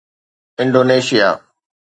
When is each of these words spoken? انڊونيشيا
انڊونيشيا 0.61 1.29